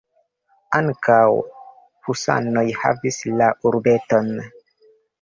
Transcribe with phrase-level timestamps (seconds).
[0.79, 1.19] Ankaŭ
[2.09, 4.37] husanoj havis la urbeton.